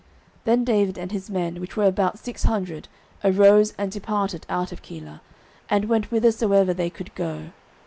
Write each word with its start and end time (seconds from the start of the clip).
09:023:013 0.01 0.09
Then 0.45 0.63
David 0.63 0.97
and 0.97 1.11
his 1.11 1.29
men, 1.29 1.61
which 1.61 1.77
were 1.77 1.85
about 1.85 2.17
six 2.17 2.45
hundred, 2.45 2.87
arose 3.23 3.75
and 3.77 3.91
departed 3.91 4.47
out 4.49 4.71
of 4.71 4.81
Keilah, 4.81 5.21
and 5.69 5.85
went 5.85 6.05
whithersoever 6.05 6.73
they 6.73 6.89
could 6.89 7.13
go. 7.13 7.51